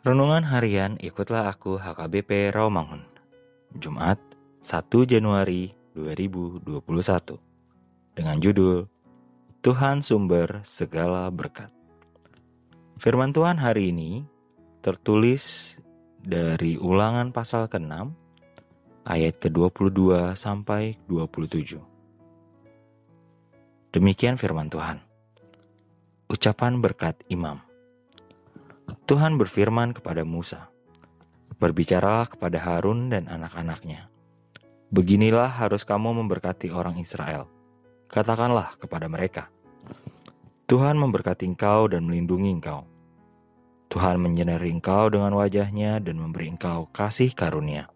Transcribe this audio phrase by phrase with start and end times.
[0.00, 3.04] Renungan harian ikutlah aku HKBP Rawamangun.
[3.76, 4.16] Jumat
[4.64, 7.36] 1 Januari 2021.
[8.16, 8.88] Dengan judul
[9.60, 11.68] Tuhan sumber segala berkat.
[12.96, 14.24] Firman Tuhan hari ini
[14.80, 15.76] tertulis
[16.24, 17.92] dari Ulangan pasal ke-6
[19.04, 21.76] ayat ke-22 sampai 27.
[23.92, 25.04] Demikian firman Tuhan.
[26.32, 27.60] Ucapan berkat imam.
[29.10, 30.70] Tuhan berfirman kepada Musa,
[31.58, 34.06] Berbicaralah kepada Harun dan anak-anaknya.
[34.94, 37.50] Beginilah harus kamu memberkati orang Israel.
[38.06, 39.50] Katakanlah kepada mereka,
[40.70, 42.86] Tuhan memberkati engkau dan melindungi engkau.
[43.90, 47.90] Tuhan menyinari engkau dengan wajahnya dan memberi engkau kasih karunia.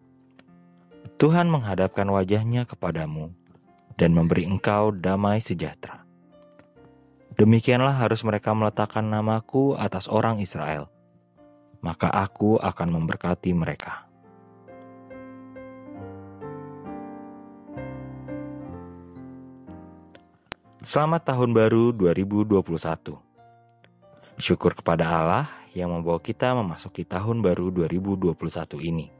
[1.15, 3.31] Tuhan menghadapkan wajahnya kepadamu
[3.95, 6.03] dan memberi engkau damai sejahtera.
[7.39, 10.91] Demikianlah harus mereka meletakkan namaku atas orang Israel
[11.85, 14.09] maka aku akan memberkati mereka.
[20.81, 23.21] Selamat tahun baru 2021.
[24.41, 25.45] Syukur kepada Allah
[25.77, 28.33] yang membawa kita memasuki tahun baru 2021
[28.81, 29.13] ini.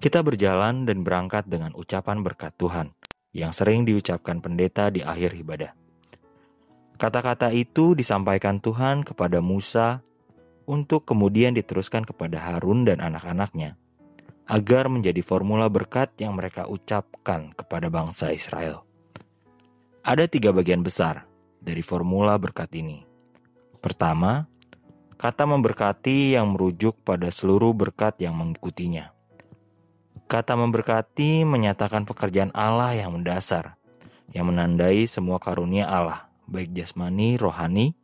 [0.00, 2.88] Kita berjalan dan berangkat dengan ucapan berkat Tuhan
[3.36, 5.76] yang sering diucapkan pendeta di akhir ibadah.
[6.96, 10.04] Kata-kata itu disampaikan Tuhan kepada Musa
[10.70, 13.74] untuk kemudian diteruskan kepada Harun dan anak-anaknya,
[14.46, 18.86] agar menjadi formula berkat yang mereka ucapkan kepada bangsa Israel.
[20.06, 21.26] Ada tiga bagian besar
[21.58, 23.02] dari formula berkat ini.
[23.82, 24.46] Pertama,
[25.18, 29.10] kata memberkati yang merujuk pada seluruh berkat yang mengikutinya.
[30.30, 33.74] Kata memberkati menyatakan pekerjaan Allah yang mendasar,
[34.30, 37.98] yang menandai semua karunia Allah, baik jasmani, rohani,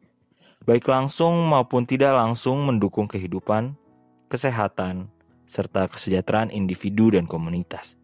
[0.66, 3.78] baik langsung maupun tidak langsung mendukung kehidupan,
[4.26, 5.06] kesehatan,
[5.46, 7.94] serta kesejahteraan individu dan komunitas.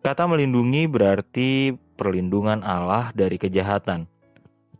[0.00, 4.08] Kata melindungi berarti perlindungan Allah dari kejahatan,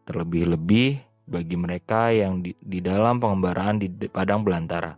[0.08, 4.96] terlebih-lebih bagi mereka yang di, di dalam pengembaraan di padang belantara.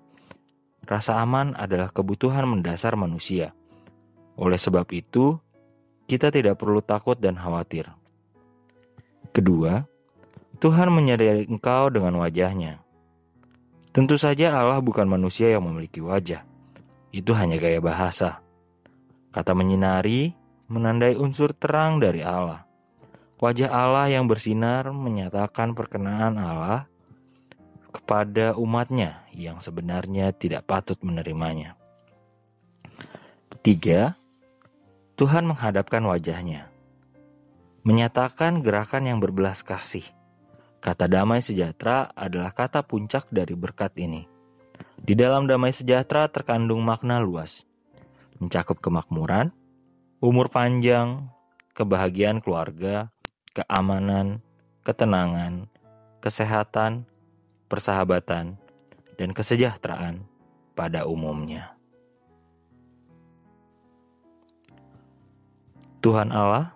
[0.86, 3.56] Rasa aman adalah kebutuhan mendasar manusia.
[4.38, 5.40] Oleh sebab itu,
[6.06, 7.90] kita tidak perlu takut dan khawatir.
[9.32, 9.82] Kedua,
[10.62, 12.78] Tuhan menyadari engkau dengan wajahnya.
[13.90, 16.46] Tentu saja Allah bukan manusia yang memiliki wajah.
[17.10, 18.38] Itu hanya gaya bahasa.
[19.34, 20.30] Kata menyinari
[20.70, 22.62] menandai unsur terang dari Allah.
[23.42, 26.86] Wajah Allah yang bersinar menyatakan perkenaan Allah
[27.90, 31.74] kepada umatnya yang sebenarnya tidak patut menerimanya.
[33.66, 34.14] Tiga,
[35.18, 36.70] Tuhan menghadapkan wajahnya.
[37.82, 40.06] Menyatakan gerakan yang berbelas kasih
[40.82, 44.26] Kata damai sejahtera adalah kata puncak dari berkat ini.
[44.98, 47.62] Di dalam damai sejahtera terkandung makna luas,
[48.42, 49.54] mencakup kemakmuran,
[50.18, 51.30] umur panjang,
[51.78, 53.14] kebahagiaan keluarga,
[53.54, 54.42] keamanan,
[54.82, 55.70] ketenangan,
[56.18, 57.06] kesehatan,
[57.70, 58.58] persahabatan,
[59.14, 60.26] dan kesejahteraan
[60.74, 61.78] pada umumnya.
[66.02, 66.74] Tuhan Allah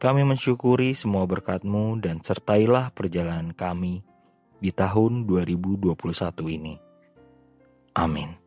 [0.00, 4.00] kami mensyukuri semua berkat-Mu dan sertailah perjalanan kami
[4.56, 5.92] di tahun 2021
[6.56, 6.80] ini.
[7.92, 8.39] Amin.